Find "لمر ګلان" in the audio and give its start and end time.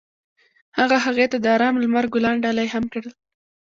1.83-2.37